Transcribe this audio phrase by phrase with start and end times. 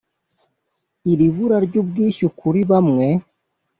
[1.11, 3.07] Iri bura ry’ubwishyu kuri bamwe